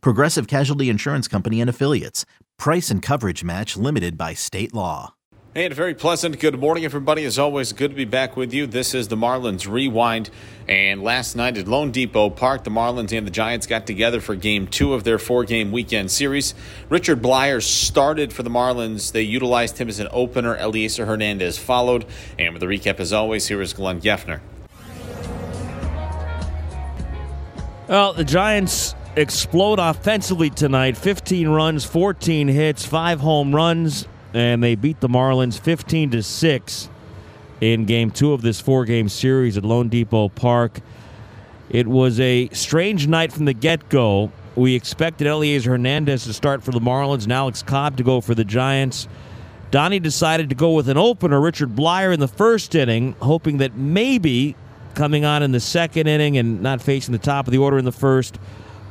[0.00, 2.24] Progressive Casualty Insurance Company and Affiliates.
[2.58, 5.14] Price and coverage match limited by state law.
[5.56, 7.24] And a very pleasant good morning, everybody.
[7.24, 8.66] As always, good to be back with you.
[8.66, 10.28] This is the Marlins Rewind.
[10.66, 14.66] And last night at loanDepot Park, the Marlins and the Giants got together for game
[14.66, 16.56] two of their four game weekend series.
[16.88, 19.12] Richard Bleier started for the Marlins.
[19.12, 20.56] They utilized him as an opener.
[20.56, 22.04] Elieser Hernandez followed.
[22.36, 24.40] And with the recap, as always, here is Glenn Geffner.
[27.86, 34.74] Well, the Giants explode offensively tonight 15 runs, 14 hits, 5 home runs and they
[34.74, 36.88] beat the Marlins 15 to 6
[37.60, 40.80] in game 2 of this four-game series at loanDepot Park.
[41.70, 44.32] It was a strange night from the get-go.
[44.56, 48.34] We expected Elieser Hernandez to start for the Marlins and Alex Cobb to go for
[48.34, 49.06] the Giants.
[49.70, 53.76] Donnie decided to go with an opener, Richard Bleier, in the first inning, hoping that
[53.76, 54.56] maybe
[54.94, 57.84] coming on in the second inning and not facing the top of the order in
[57.84, 58.38] the first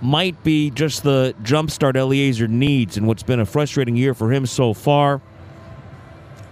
[0.04, 4.32] might be just the jump start Elieser needs in what's been a frustrating year for
[4.32, 5.22] him so far.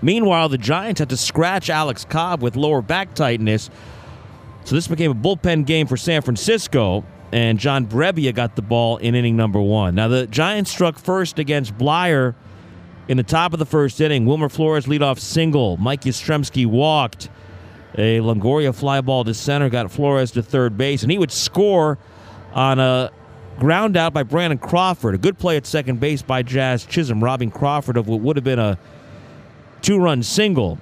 [0.01, 3.69] Meanwhile, the Giants had to scratch Alex Cobb with lower back tightness.
[4.63, 8.97] So this became a bullpen game for San Francisco, and John Brebbia got the ball
[8.97, 9.95] in inning number one.
[9.95, 12.35] Now, the Giants struck first against Bleier
[13.07, 14.25] in the top of the first inning.
[14.25, 15.77] Wilmer Flores leadoff single.
[15.77, 17.29] Mike Yastrzemski walked.
[17.95, 21.97] A Longoria fly ball to center got Flores to third base, and he would score
[22.53, 23.11] on a
[23.61, 25.13] ground out by Brandon Crawford.
[25.13, 28.43] A good play at second base by Jazz Chisholm, robbing Crawford of what would have
[28.43, 28.79] been a
[29.83, 30.79] two run single.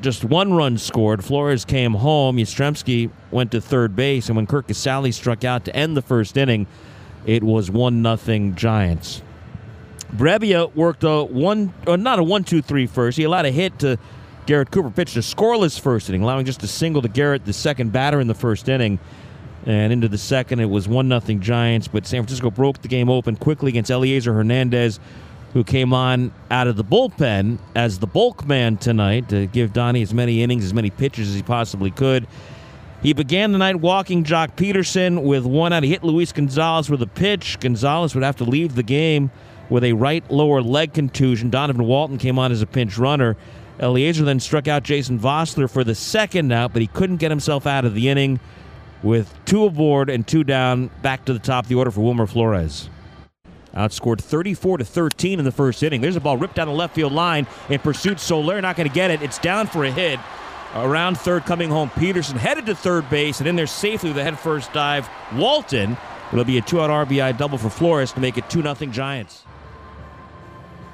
[0.00, 1.24] Just one run scored.
[1.24, 2.38] Flores came home.
[2.38, 6.36] Yastrzemski went to third base, and when Curt Casali struck out to end the first
[6.36, 6.66] inning,
[7.26, 9.22] it was one nothing Giants.
[10.12, 13.16] Brebbia worked a one, or not a one, two, three first.
[13.16, 14.00] He allowed a hit to
[14.46, 17.92] Garrett Cooper, pitched a scoreless first inning, allowing just a single to Garrett, the second
[17.92, 18.98] batter in the first inning.
[19.66, 21.88] And into the second, it was one nothing Giants.
[21.88, 25.00] But San Francisco broke the game open quickly against Elieser Hernandez,
[25.52, 30.02] who came on out of the bullpen as the bulk man tonight to give Donnie
[30.02, 32.26] as many innings, as many pitches as he possibly could.
[33.02, 35.82] He began the night walking Joc Pederson with one out.
[35.82, 37.58] He hit Luis Gonzalez with a pitch.
[37.60, 39.30] Gonzalez would have to leave the game
[39.68, 41.50] with a right lower leg contusion.
[41.50, 43.36] Donovan Walton came on as a pinch runner.
[43.80, 47.66] Elieser then struck out Jason Vosler for the second out, but he couldn't get himself
[47.66, 48.40] out of the inning
[49.02, 52.26] with two aboard and two down back to the top of the order for Wilmer
[52.26, 52.90] Flores.
[53.74, 56.00] Outscored 34 to 13 in the first inning.
[56.00, 58.18] There's a ball ripped down the left field line in pursuit.
[58.18, 59.20] Soler not going to get it.
[59.20, 60.18] It's down for a hit.
[60.74, 61.90] Around third, coming home.
[61.90, 65.08] Pederson headed to third base and in there safely with a head first dive.
[65.34, 65.96] Walton.
[66.32, 69.44] It'll be a two-out RBI double for Flores to make it two nothing Giants.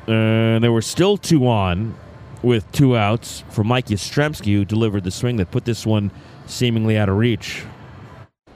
[0.07, 1.95] And there were still two on
[2.43, 6.11] with two outs for Mike Yastrzemski, who delivered the swing that put this one
[6.47, 7.65] seemingly out of reach.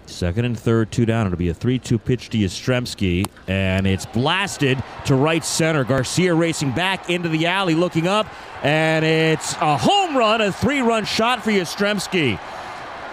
[0.06, 1.26] Second and third, two down.
[1.26, 5.84] It'll be a 3 2 pitch to Yastrzemski, and it's blasted to right center.
[5.84, 8.26] Garcia racing back into the alley, looking up,
[8.62, 12.38] and it's a home run, a three run shot for Yastrzemski.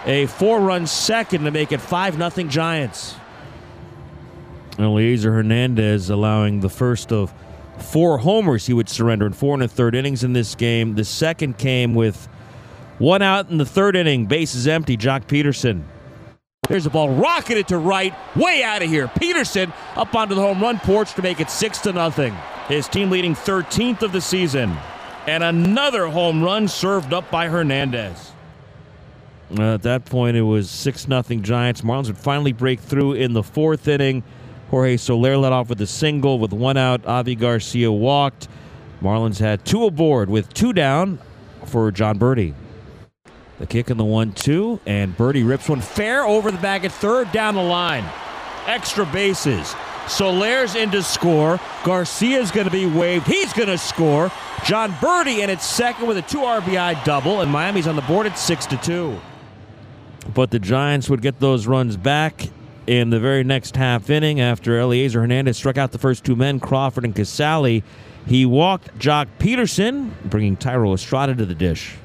[0.05, 3.15] A four run second to make it 5 0 Giants.
[4.73, 7.33] Elieser Hernandez allowing the first of
[7.79, 10.95] four homers he would surrender in four and a third innings in this game.
[10.95, 12.27] The second came with
[12.99, 14.95] one out in the third inning, bases empty.
[14.97, 15.83] Joc Pederson
[16.73, 19.07] there's a ball rocketed to right, way out of here.
[19.07, 22.35] Pederson up onto the home run porch to make it six to nothing.
[22.67, 24.75] His team leading 13th of the season,
[25.27, 28.31] and another home run served up by Hernandez.
[29.55, 31.81] Uh, at that point, it was six nothing Giants.
[31.81, 34.23] Marlins would finally break through in the fourth inning.
[34.71, 37.05] Jorge Soler led off with a single with one out.
[37.05, 38.47] Avi Garcia walked.
[38.99, 41.19] Marlins had two aboard with two down
[41.65, 42.55] for Jon Berti.
[43.63, 46.91] The kick in the one two, and Berti rips one fair over the bag at
[46.91, 48.03] third down the line.
[48.65, 49.73] Extra bases.
[50.05, 51.61] Soler's in to score.
[51.85, 53.25] Garcia's going to be waived.
[53.25, 54.29] He's going to score.
[54.65, 58.27] Jon Berti in at second with a two RBI double, and Miami's on the board
[58.27, 59.17] at six to two.
[60.33, 62.49] But the Giants would get those runs back
[62.85, 66.59] in the very next half inning after Elieser Hernandez struck out the first two men,
[66.59, 67.81] Crawford and Casali.
[68.27, 71.95] He walked Joc Pederson, bringing Thairo Estrada to the dish.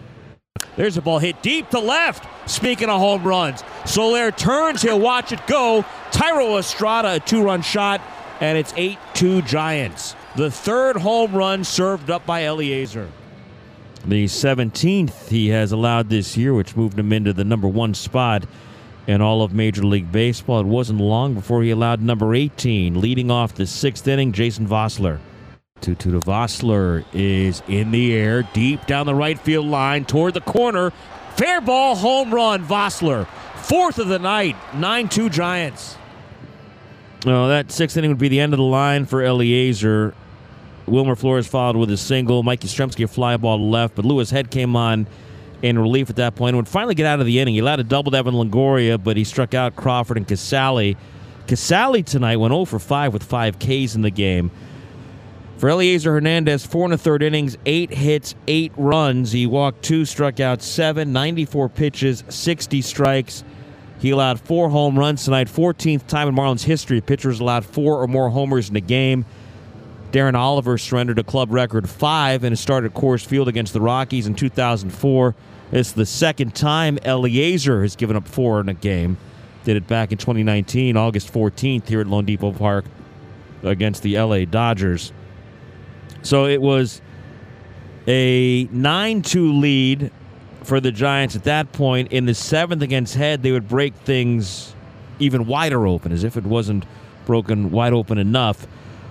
[0.76, 2.26] There's a ball hit deep to left.
[2.48, 4.82] Speaking of home runs, Soler turns.
[4.82, 5.84] He'll watch it go.
[6.10, 8.00] Thairo Estrada, a two run shot,
[8.40, 10.14] and it's 8 2 Giants.
[10.36, 13.08] The third home run served up by Elieser.
[14.06, 18.44] The 17th he has allowed this year, which moved him into the number one spot
[19.06, 20.60] in all of Major League Baseball.
[20.60, 25.18] It wasn't long before he allowed number 18, leading off the sixth inning, Jason Vosler.
[25.80, 30.34] 2 2 to Vosler is in the air, deep down the right field line toward
[30.34, 30.90] the corner.
[31.36, 33.26] Fair ball, home run, Vosler.
[33.56, 35.96] Fourth of the night, 9 2 Giants.
[37.26, 40.14] Well, that sixth inning would be the end of the line for Elieser.
[40.86, 42.42] Wilmer Flores followed with a single.
[42.42, 45.06] Mike Yastrzemski a fly ball left, but Louis Head came on
[45.60, 47.54] in relief at that point and would finally get out of the inning.
[47.54, 50.96] He allowed a double to Evan Longoria, but he struck out Crawford and Casali.
[51.46, 54.50] Casali tonight went 0 for 5 with 5 Ks in the game.
[55.58, 59.32] For Elieser Hernandez, four and a third innings, eight hits, eight runs.
[59.32, 63.42] He walked two, struck out seven, 94 pitches, 60 strikes.
[63.98, 67.00] He allowed four home runs tonight, 14th time in Marlins history.
[67.00, 69.24] Pitchers allowed four or more homers in a game.
[70.12, 74.36] Darren Oliver surrendered a club record five and started Coors Field against the Rockies in
[74.36, 75.34] 2004.
[75.72, 79.16] It's the second time Elieser has given up four in a game.
[79.64, 82.84] Did it back in 2019, August 14th, here at loanDepot Park
[83.64, 85.12] against the LA Dodgers.
[86.22, 87.00] So it was
[88.06, 90.10] a 9 2 lead
[90.64, 92.12] for the Giants at that point.
[92.12, 94.74] In the seventh against Head, they would break things
[95.18, 96.84] even wider open, as if it wasn't
[97.26, 98.66] broken wide open enough.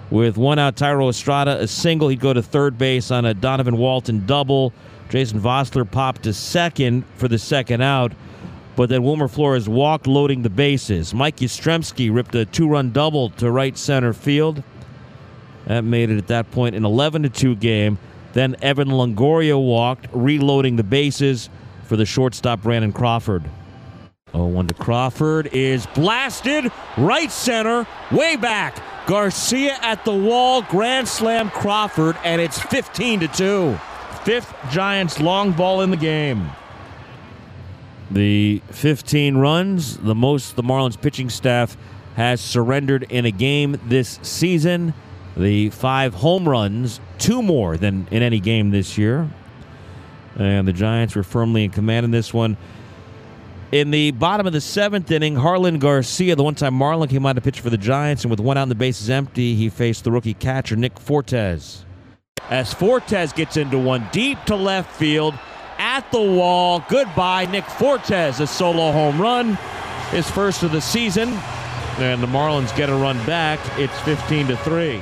[0.10, 2.08] With one out, Thairo Estrada, a single.
[2.08, 4.74] He'd go to third base on a Donovan Walton double.
[5.10, 8.14] Jason Vosler popped to second for the second out,
[8.76, 11.14] but then Wilmer Flores walked, loading the bases.
[11.14, 14.64] Mike Yastrzemski ripped a two run double to right center field.
[15.68, 18.00] That made it at that point an 11 2 game.
[18.34, 21.50] Then Evan Longoria walked, reloading the bases
[21.84, 23.44] for the shortstop Brandon Crawford.
[24.32, 28.82] 0 1 to Crawford is blasted right center, way back.
[29.08, 33.80] Garcia at the wall, grand slam Crawford, and it's 15 to 2.
[34.24, 36.50] Fifth Giants long ball in the game.
[38.12, 41.78] The 15 runs, the most the Marlins pitching staff
[42.16, 44.94] has surrendered in a game this season.
[45.38, 49.30] The five home runs, two more than in any game this year.
[50.36, 52.58] And the Giants were firmly in command in this one.
[53.72, 57.34] In the bottom of the seventh inning, Jarlin Garcia, the one time Marlin came out
[57.34, 60.06] to pitch for the Giants, and with one out and the bases empty, he faced
[60.06, 61.86] the rookie catcher, Nick Fortes.
[62.50, 65.34] As Fortes gets into one deep to left field,
[65.78, 66.84] at the wall.
[66.90, 69.56] Goodbye, Nick Fortes, a solo home run,
[70.12, 71.30] his first of the season.
[72.00, 73.60] And the Marlins get a run back.
[73.80, 75.02] It's 15 to 3.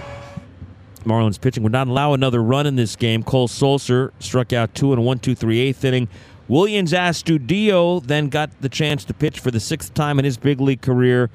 [1.06, 3.24] Marlins pitching would not allow another run in this game.
[3.24, 6.08] Cole Sulser struck out two in a 1 2 3 eighth inning.
[6.50, 10.62] Willians Astudillo then got the chance to pitch for the sixth time in his big
[10.62, 11.30] league career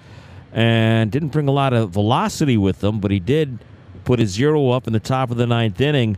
[0.52, 3.58] and didn't bring a lot of velocity with him, but he did
[4.04, 6.16] put a zero up in the top of the ninth inning.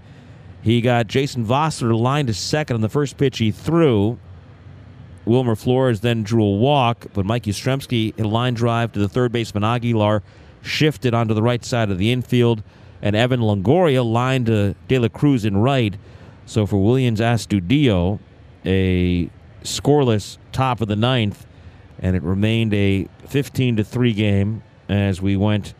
[0.63, 4.19] He got Jason Vosler lined to second on the first pitch he threw.
[5.25, 9.09] Wilmer Flores then drew a walk, but Mike Yastrzemski hit a line drive to the
[9.09, 10.23] third baseman Aguilar,
[10.63, 12.63] shifted onto the right side of the infield,
[13.03, 15.95] and Evan Longoria lined to De La Cruz in right.
[16.47, 18.21] So for Willians Astudillo,
[18.65, 19.29] a
[19.65, 21.47] scoreless top of the ninth,
[21.99, 25.75] and it remained a 15 to 3 game as we went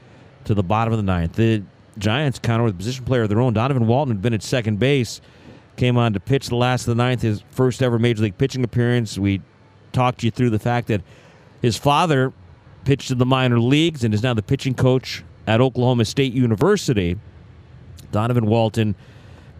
[0.45, 1.35] to the bottom of the ninth.
[1.35, 1.63] The
[1.99, 3.53] Giants counter with a position player of their own.
[3.53, 5.21] Donovan Walton had been at second base,
[5.77, 8.65] came on to pitch the last of the ninth, his first ever major league pitching
[8.65, 9.19] appearance.
[9.19, 9.43] We
[9.93, 11.03] talked you through the fact that
[11.61, 12.33] his father
[12.85, 17.19] pitched in the minor leagues and is now the pitching coach at Oklahoma State University.
[18.11, 18.95] Donovan Walton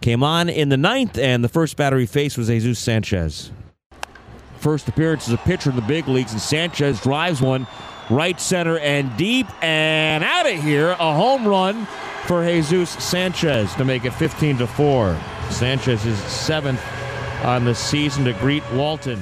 [0.01, 3.51] came on in the ninth, and the first batter he faced was Jesus Sanchez.
[4.59, 7.67] First appearance as a pitcher in the big leagues, and Sanchez drives one
[8.09, 10.91] right center and deep and out of here.
[10.91, 11.85] A home run
[12.25, 15.19] for Jesus Sanchez to make it 15 to 4.
[15.49, 16.81] Sanchez is seventh
[17.43, 19.21] on the season to greet Walton.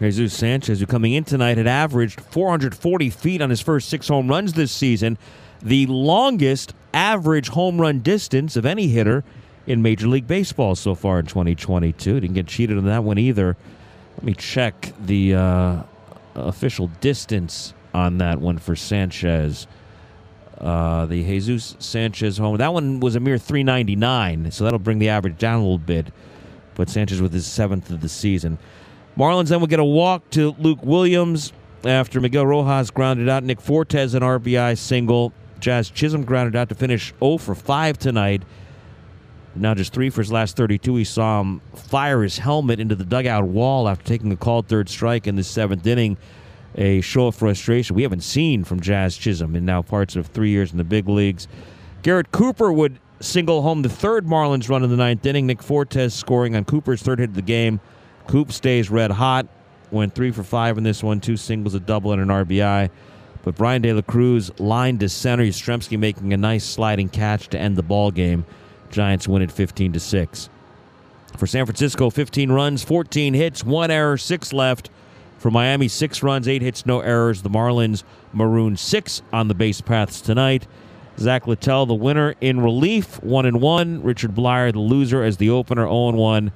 [0.00, 4.28] Jesus Sanchez, who coming in tonight had averaged 440 feet on his first six home
[4.28, 5.18] runs this season,
[5.60, 9.24] the longest average home run distance of any hitter
[9.66, 12.20] in Major League Baseball so far in 2022.
[12.20, 13.58] Didn't get cheated on that one either.
[14.16, 15.82] Let me check the uh,
[16.34, 19.66] official distance on that one for Sanchez.
[20.56, 22.56] Uh, the Jesus Sanchez home.
[22.56, 26.06] That one was a mere 399, so that'll bring the average down a little bit.
[26.74, 28.58] But Sanchez with his seventh of the season.
[29.20, 31.52] Marlins then will get a walk to Luke Williams
[31.84, 33.44] after Miguel Rojas grounded out.
[33.44, 35.34] Nick Fortes an RBI single.
[35.58, 38.44] Jazz Chisholm grounded out to finish 0 for 5 tonight.
[39.54, 40.94] Now just three for his last 32.
[40.94, 44.88] We saw him fire his helmet into the dugout wall after taking a called third
[44.88, 46.16] strike in the seventh inning.
[46.76, 50.48] A show of frustration we haven't seen from Jazz Chisholm in now parts of three
[50.48, 51.46] years in the big leagues.
[52.02, 55.46] Garrett Cooper would single home the third Marlins run in the ninth inning.
[55.46, 57.80] Nick Fortes scoring on Cooper's third hit of the game.
[58.30, 59.48] Coop stays red hot.
[59.90, 62.88] Went three for five in this one, two singles, a double, and an RBI.
[63.42, 65.42] But Bryan De La Cruz lined to center.
[65.42, 68.46] Yastrzemski making a nice sliding catch to end the ball game.
[68.90, 70.48] Giants win it 15 to 6.
[71.38, 74.90] For San Francisco, 15 runs, 14 hits, one error, six left.
[75.38, 77.42] For Miami, six runs, eight hits, no errors.
[77.42, 80.68] The Marlins maroon six on the base paths tonight.
[81.18, 84.04] Zach Littell, the winner in relief, one and one.
[84.04, 86.52] Richard Bleier, the loser, as the opener, 0 and one.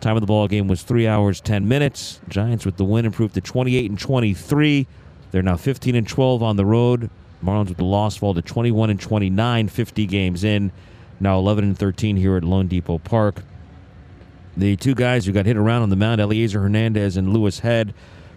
[0.00, 2.20] Time of the ball game was three hours ten minutes.
[2.28, 4.86] Giants with the win improved to 28 and 23.
[5.30, 7.10] They're now 15 and 12 on the road.
[7.44, 10.72] Marlins with the loss fall to 21 and 29, 50 games in.
[11.20, 13.42] Now 11 and 13 here at loanDepot Park.
[14.56, 17.94] The two guys who got hit around on the mound, Elieser Hernandez and Louis Head.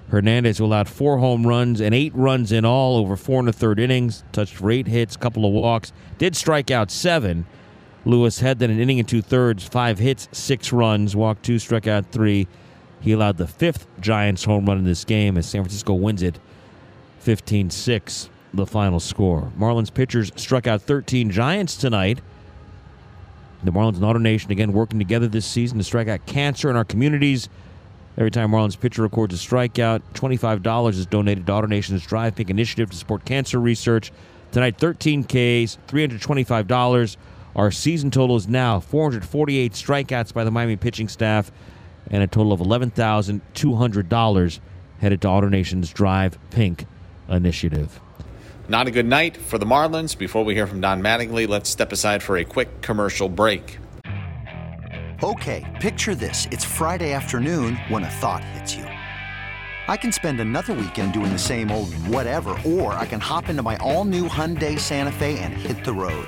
[0.09, 3.79] Hernandez allowed four home runs and eight runs in all over four and a third
[3.79, 4.23] innings.
[4.31, 5.91] Touched for eight hits, couple of walks.
[6.17, 7.45] Did strike out seven.
[8.05, 11.87] Louis Head then an inning and two thirds, five hits, six runs, walked two, struck
[11.87, 12.47] out three.
[12.99, 16.39] He allowed the fifth Giants home run in this game as San Francisco wins it
[17.19, 19.51] 15 6, the final score.
[19.57, 22.21] Marlins pitchers struck out 13 Giants tonight.
[23.63, 26.83] The Marlins and AutoNation again working together this season to strike out cancer in our
[26.83, 27.47] communities.
[28.17, 32.91] Every time Marlins pitcher records a strikeout, $25 is donated to AutoNation's Drive Pink initiative
[32.91, 34.11] to support cancer research.
[34.51, 37.17] Tonight, 13 Ks, $325.
[37.55, 41.51] Our season total is now 448 strikeouts by the Miami pitching staff
[42.09, 44.59] and a total of $11,200
[44.99, 46.85] headed to AutoNation's Drive Pink
[47.29, 47.99] initiative.
[48.67, 50.17] Not a good night for the Marlins.
[50.17, 53.77] Before we hear from Don Mattingly, let's step aside for a quick commercial break.
[55.21, 56.47] Okay, picture this.
[56.51, 58.85] It's Friday afternoon when a thought hits you.
[59.87, 63.61] I can spend another weekend doing the same old whatever, or I can hop into
[63.61, 66.27] my all new Hyundai Santa Fe and hit the road.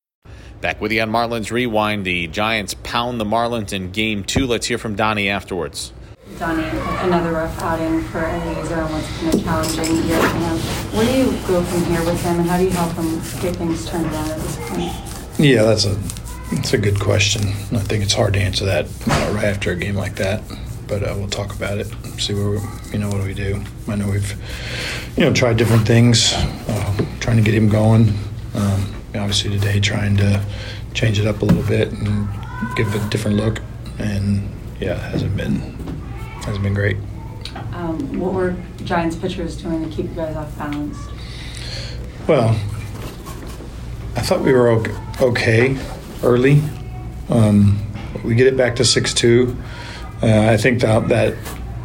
[0.61, 2.05] Back with you on Marlins Rewind.
[2.05, 4.45] The Giants pound the Marlins in game two.
[4.45, 5.91] Let's hear from Donnie afterwards.
[6.37, 6.63] Donnie,
[6.99, 10.57] another rough outing for Elieser and what's been a challenging year for him.
[10.93, 13.55] Where do you go from here with him, and how do you help him get
[13.55, 15.39] things turned around at this point?
[15.39, 15.95] Yeah, that's a
[16.53, 17.41] that's a good question.
[17.47, 20.43] I think it's hard to answer that uh, right after a game like that,
[20.87, 21.87] but uh, we'll talk about it.
[22.19, 22.59] See where we,
[22.91, 23.63] you know what do we do.
[23.87, 24.35] I know we've
[25.17, 28.13] you know tried different things, uh, trying to get him going.
[28.53, 30.43] Um, obviously today trying to
[30.93, 32.27] change it up a little bit and
[32.75, 33.61] give it a different look.
[33.99, 34.49] And
[34.79, 35.59] yeah, it hasn't been
[36.43, 36.97] hasn't been great.
[37.73, 40.97] Um, what were Giants pitchers doing to keep you guys off balance?
[42.27, 42.49] Well,
[44.15, 44.83] I thought we were
[45.21, 45.77] okay
[46.23, 46.61] early.
[47.29, 47.81] Um,
[48.23, 49.57] we get it back to six two.
[50.21, 51.35] Uh, I think that that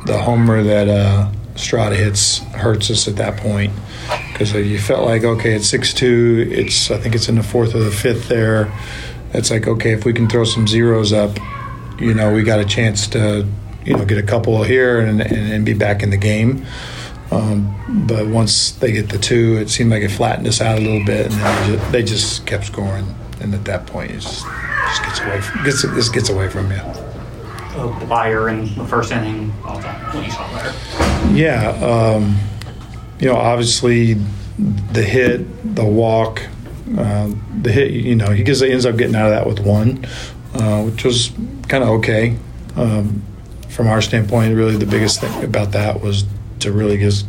[0.06, 3.72] the homer that uh, Strada hits hurts us at that point
[4.36, 6.46] because you felt like okay, it's six two.
[6.50, 8.70] It's I think it's in the fourth or the fifth there.
[9.32, 11.38] It's like okay, if we can throw some zeros up,
[11.98, 13.46] you know, we got a chance to
[13.86, 16.66] you know get a couple here and and, and be back in the game.
[17.30, 20.80] Um, but once they get the two, it seemed like it flattened us out a
[20.80, 23.14] little bit, and they just, they just kept scoring.
[23.40, 26.70] And at that point, it just, just gets away from gets this gets away from
[26.70, 26.82] you.
[28.06, 30.14] Bleier in the first inning, all time.
[30.14, 31.34] What you saw there?
[31.34, 31.70] Yeah.
[31.84, 32.38] Um,
[33.18, 34.14] you know, obviously
[34.92, 36.42] the hit, the walk,
[36.96, 37.30] uh,
[37.62, 40.04] the hit, you know, he gets, ends up getting out of that with one,
[40.54, 41.30] uh, which was
[41.68, 42.36] kind of okay.
[42.76, 43.22] Um,
[43.68, 46.24] from our standpoint, really the biggest thing about that was
[46.60, 47.26] to really just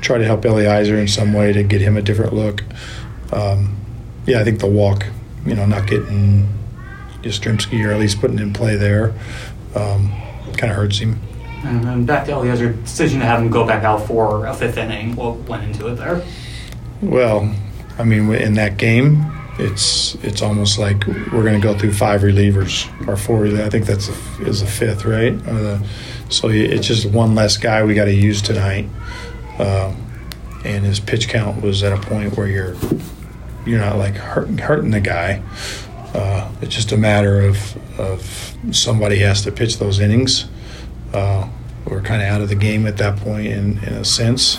[0.00, 2.62] try to help Elieser in some way to get him a different look.
[3.32, 3.76] Um,
[4.26, 5.06] yeah, I think the walk,
[5.44, 6.48] you know, not getting
[7.22, 9.14] Yastrzemski or at least putting him in play there
[9.74, 10.12] um,
[10.56, 11.20] kind of hurts him.
[11.66, 14.76] And then back to Elieser, decision to have him go back out for a fifth
[14.76, 15.16] inning.
[15.16, 16.24] What went into it there?
[17.02, 17.52] Well,
[17.98, 19.24] I mean, in that game,
[19.58, 23.46] it's it's almost like we're going to go through five relievers or four.
[23.46, 25.34] I think that's a, is a fifth, right?
[26.28, 28.88] So it's just one less guy we got to use tonight.
[29.58, 30.02] Um,
[30.64, 32.76] and his pitch count was at a point where you're
[33.64, 35.42] you're not like hurt, hurting the guy.
[36.14, 40.46] Uh, it's just a matter of of somebody has to pitch those innings.
[41.12, 41.48] Uh,
[41.86, 44.58] we're kind of out of the game at that point in, in a sense,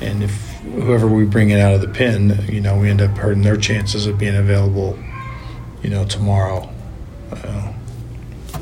[0.00, 0.32] and if
[0.62, 3.56] whoever we bring in out of the pen, you know, we end up hurting their
[3.56, 4.98] chances of being available,
[5.82, 6.68] you know, tomorrow,
[7.32, 7.72] uh,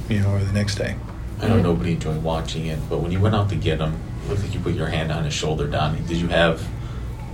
[0.08, 0.96] you know, or the next day.
[1.40, 3.94] I know nobody enjoyed watching it, but when you went out to get him,
[4.24, 6.00] it looked like you put your hand on his shoulder, Donnie.
[6.06, 6.66] Did you have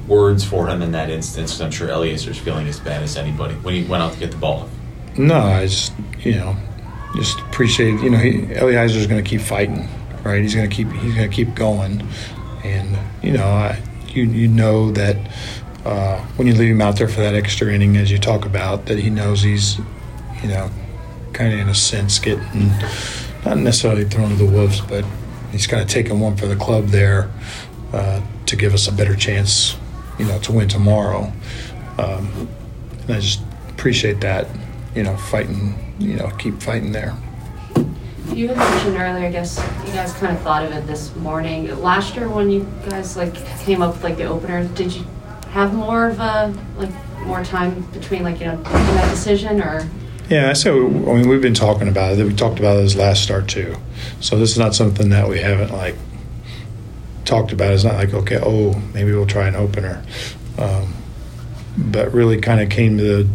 [0.09, 1.53] words for him in that instance?
[1.53, 4.31] Because I'm sure Elieser's feeling as bad as anybody when he went out to get
[4.31, 4.69] the ball.
[5.17, 6.57] No, I just, you know,
[7.15, 9.89] just appreciate, you know, he, Elieser's going to keep fighting,
[10.25, 10.43] right?
[10.43, 12.07] He's going to keep, he's going to keep going,
[12.65, 15.17] and you know, I, you you know that
[15.85, 18.87] uh, when you leave him out there for that extra inning, as you talk about,
[18.87, 19.79] that he knows he's,
[20.43, 20.71] you know,
[21.33, 22.69] kind of in a sense getting
[23.45, 25.05] not necessarily thrown to the wolves, but
[25.53, 27.31] he's kind of taking one for the club there
[27.93, 29.77] uh, to give us a better chance,
[30.19, 31.33] you know, to win tomorrow.
[31.99, 32.49] Um,
[33.03, 34.47] and I just appreciate that,
[34.95, 37.17] you know, fighting, you know, keep fighting there.
[38.35, 41.69] You had mentioned earlier, I guess you guys kind of thought of it this morning.
[41.81, 45.05] Last year, when you guys like came up with like the opener, did you
[45.51, 46.91] have more of a like
[47.27, 49.89] more time between like you know making that decision or?
[50.29, 52.25] Yeah, so I mean, we've been talking about it.
[52.25, 53.75] We talked about it as last start too.
[54.21, 55.97] So this is not something that we haven't like
[57.25, 57.73] talked about.
[57.73, 60.05] It's not like okay, oh, maybe we'll try an opener,
[60.57, 60.95] um,
[61.77, 63.29] but really kind of came to the.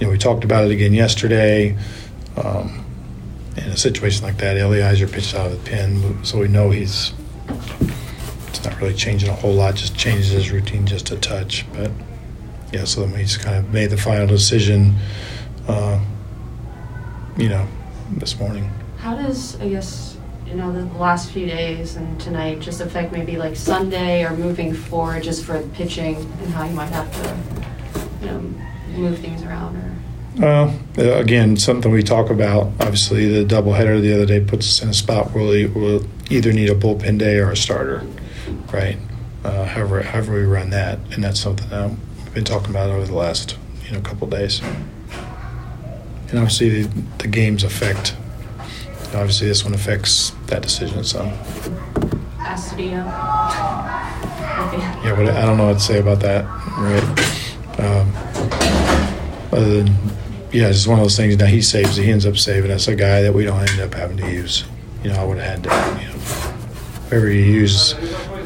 [0.00, 1.78] You know, we talked about it again yesterday.
[2.36, 2.85] Um,
[3.56, 7.12] in a situation like that, Elieser pitches out of the pen, so we know he's.
[8.48, 9.74] It's not really changing a whole lot.
[9.74, 11.90] Just changes his routine just a touch, but
[12.72, 12.84] yeah.
[12.84, 14.96] So then we just kind of made the final decision.
[15.68, 16.00] Uh,
[17.36, 17.66] you know,
[18.12, 18.70] this morning.
[18.98, 23.36] How does I guess you know the last few days and tonight just affect maybe
[23.36, 28.32] like Sunday or moving forward just for pitching and how you might have to you
[28.32, 28.40] know
[28.96, 29.95] move things around or.
[30.40, 32.66] Uh, again, something we talk about.
[32.80, 36.52] Obviously, the doubleheader the other day puts us in a spot where we will either
[36.52, 38.04] need a bullpen day or a starter,
[38.70, 38.98] right?
[39.44, 43.06] Uh, however, however we run that, and that's something that we've been talking about over
[43.06, 44.60] the last you know couple days.
[46.28, 48.14] And obviously, the, the games affect.
[49.14, 51.02] Obviously, this one affects that decision.
[51.04, 51.24] So.
[55.02, 56.44] Yeah, but I don't know what to say about that,
[56.76, 57.02] right?
[57.78, 58.12] Um,
[59.52, 59.96] other than
[60.52, 61.36] yeah, it's one of those things.
[61.36, 63.94] Now he saves, he ends up saving us a guy that we don't end up
[63.94, 64.64] having to use.
[65.02, 66.18] You know, I would have had to, you know,
[67.08, 67.92] whoever you use,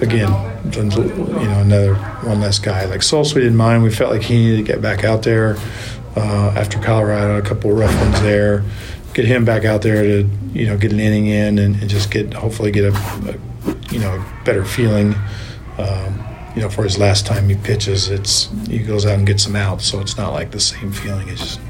[0.03, 0.31] again,
[0.73, 2.85] you know, another one less guy.
[2.85, 3.83] Like Sulser, we didn't mind.
[3.83, 5.57] We felt like he needed to get back out there
[6.17, 8.65] uh, after Colorado, a couple of rough ones there.
[9.15, 12.11] Get him back out there to, you know, get an inning in and, and just
[12.11, 13.37] get, hopefully, get a, a
[13.93, 15.15] you know, better feeling.
[15.79, 19.45] Um, you know, for his last time he pitches, it's he goes out and gets
[19.45, 21.70] them out, so it's not like the same feeling as the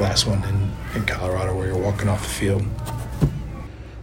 [0.00, 2.64] last one in, in Colorado where you're walking off the field.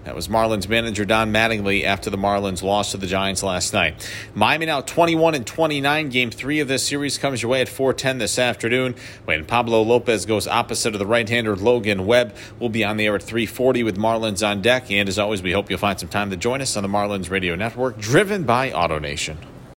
[0.03, 4.08] That was Marlins manager Don Mattingly after the Marlins lost to the Giants last night.
[4.36, 6.10] Miami now 21 and 29.
[6.10, 8.95] Game three of this series comes your way at 4:10 this afternoon.
[9.23, 13.15] When Pablo Lopez goes opposite of the right-hander Logan Webb, we'll be on the air
[13.15, 14.91] at 3:40 with Marlins on deck.
[14.91, 17.29] And as always, we hope you'll find some time to join us on the Marlins
[17.29, 19.38] Radio Network, driven by AutoNation.